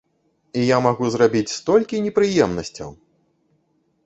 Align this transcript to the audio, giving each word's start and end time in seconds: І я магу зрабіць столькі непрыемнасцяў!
І 0.61 0.61
я 0.67 0.77
магу 0.85 1.05
зрабіць 1.15 1.55
столькі 1.57 2.01
непрыемнасцяў! 2.07 2.89